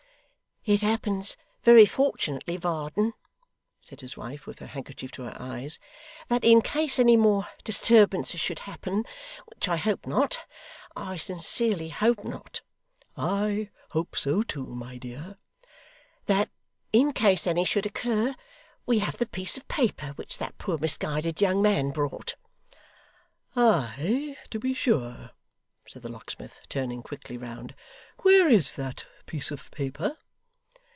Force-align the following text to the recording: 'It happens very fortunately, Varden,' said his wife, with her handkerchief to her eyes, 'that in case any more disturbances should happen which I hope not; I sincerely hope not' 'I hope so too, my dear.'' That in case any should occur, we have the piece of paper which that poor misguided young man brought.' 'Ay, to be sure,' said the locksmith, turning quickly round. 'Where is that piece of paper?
'It 0.63 0.81
happens 0.81 1.35
very 1.63 1.87
fortunately, 1.87 2.55
Varden,' 2.55 3.13
said 3.81 4.01
his 4.01 4.15
wife, 4.15 4.45
with 4.45 4.59
her 4.59 4.67
handkerchief 4.67 5.11
to 5.13 5.23
her 5.23 5.35
eyes, 5.39 5.79
'that 6.27 6.43
in 6.43 6.61
case 6.61 6.99
any 6.99 7.17
more 7.17 7.47
disturbances 7.63 8.39
should 8.39 8.59
happen 8.59 9.03
which 9.47 9.67
I 9.67 9.77
hope 9.77 10.05
not; 10.05 10.41
I 10.95 11.17
sincerely 11.17 11.89
hope 11.89 12.23
not' 12.23 12.61
'I 13.17 13.71
hope 13.89 14.15
so 14.15 14.43
too, 14.43 14.67
my 14.67 14.97
dear.'' 14.99 15.35
That 16.27 16.51
in 16.93 17.11
case 17.11 17.47
any 17.47 17.65
should 17.65 17.87
occur, 17.87 18.35
we 18.85 18.99
have 18.99 19.17
the 19.17 19.25
piece 19.25 19.57
of 19.57 19.67
paper 19.67 20.09
which 20.09 20.37
that 20.37 20.59
poor 20.59 20.77
misguided 20.77 21.41
young 21.41 21.63
man 21.63 21.89
brought.' 21.89 22.35
'Ay, 23.55 24.37
to 24.51 24.59
be 24.59 24.75
sure,' 24.75 25.31
said 25.87 26.03
the 26.03 26.07
locksmith, 26.11 26.61
turning 26.69 27.01
quickly 27.01 27.35
round. 27.35 27.73
'Where 28.21 28.47
is 28.47 28.75
that 28.75 29.07
piece 29.25 29.49
of 29.49 29.71
paper? 29.71 30.17